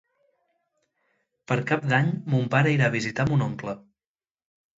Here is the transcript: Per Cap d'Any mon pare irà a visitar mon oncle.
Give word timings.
Per 1.51 1.57
Cap 1.73 1.85
d'Any 1.91 2.09
mon 2.35 2.49
pare 2.57 2.73
irà 2.77 2.89
a 2.89 2.95
visitar 2.97 3.27
mon 3.35 3.45
oncle. 3.51 3.79